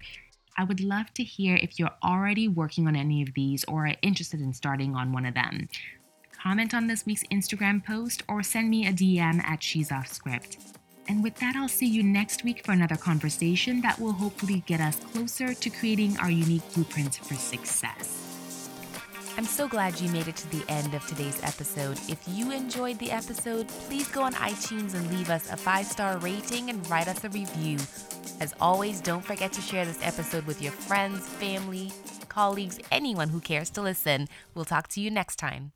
I 0.56 0.64
would 0.64 0.80
love 0.80 1.12
to 1.14 1.25
hear 1.25 1.56
if 1.56 1.78
you're 1.78 1.94
already 2.02 2.49
working 2.49 2.87
on 2.87 2.94
any 2.94 3.23
of 3.23 3.34
these 3.34 3.64
or 3.66 3.87
are 3.87 3.96
interested 4.02 4.40
in 4.40 4.52
starting 4.52 4.94
on 4.94 5.12
one 5.12 5.26
of 5.26 5.34
them. 5.34 5.68
Comment 6.44 6.74
on 6.74 6.86
this 6.88 7.06
week's 7.06 7.24
Instagram 7.32 7.82
post 7.82 8.22
or 8.28 8.42
send 8.42 8.68
me 8.68 8.86
a 8.86 8.92
DM 8.92 9.42
at 9.44 9.62
She's 9.62 9.90
Off 9.90 10.12
Script. 10.12 10.58
And 11.08 11.22
with 11.22 11.36
that, 11.36 11.56
I'll 11.56 11.68
see 11.68 11.86
you 11.86 12.02
next 12.02 12.44
week 12.44 12.66
for 12.66 12.72
another 12.72 12.96
conversation 12.96 13.80
that 13.80 13.98
will 13.98 14.12
hopefully 14.12 14.62
get 14.66 14.78
us 14.78 14.96
closer 14.96 15.54
to 15.54 15.70
creating 15.70 16.18
our 16.18 16.30
unique 16.30 16.60
blueprints 16.74 17.16
for 17.16 17.32
success. 17.32 18.68
I'm 19.38 19.46
so 19.46 19.66
glad 19.66 19.98
you 19.98 20.10
made 20.10 20.28
it 20.28 20.36
to 20.36 20.50
the 20.50 20.70
end 20.70 20.92
of 20.92 21.06
today's 21.06 21.42
episode. 21.42 21.98
If 22.10 22.22
you 22.28 22.52
enjoyed 22.52 22.98
the 22.98 23.10
episode, 23.10 23.66
please 23.88 24.08
go 24.08 24.20
on 24.20 24.34
iTunes 24.34 24.92
and 24.92 25.10
leave 25.16 25.30
us 25.30 25.50
a 25.50 25.56
five 25.56 25.86
star 25.86 26.18
rating 26.18 26.68
and 26.68 26.86
write 26.90 27.08
us 27.08 27.24
a 27.24 27.30
review. 27.30 27.78
As 28.42 28.54
always, 28.60 29.00
don't 29.00 29.24
forget 29.24 29.54
to 29.54 29.62
share 29.62 29.86
this 29.86 30.00
episode 30.02 30.44
with 30.44 30.60
your 30.60 30.72
friends, 30.72 31.26
family, 31.26 31.90
colleagues, 32.28 32.78
anyone 32.92 33.30
who 33.30 33.40
cares 33.40 33.70
to 33.70 33.80
listen. 33.80 34.28
We'll 34.54 34.66
talk 34.66 34.88
to 34.88 35.00
you 35.00 35.10
next 35.10 35.36
time. 35.36 35.72